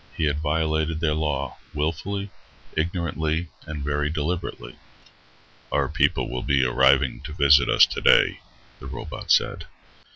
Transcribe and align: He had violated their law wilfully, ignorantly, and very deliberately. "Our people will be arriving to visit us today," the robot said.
He 0.17 0.23
had 0.23 0.39
violated 0.39 0.99
their 0.99 1.13
law 1.13 1.57
wilfully, 1.75 2.31
ignorantly, 2.75 3.49
and 3.67 3.83
very 3.83 4.09
deliberately. 4.09 4.77
"Our 5.71 5.87
people 5.89 6.27
will 6.27 6.41
be 6.41 6.65
arriving 6.65 7.21
to 7.21 7.33
visit 7.33 7.69
us 7.69 7.85
today," 7.85 8.39
the 8.79 8.87
robot 8.87 9.29
said. 9.29 9.67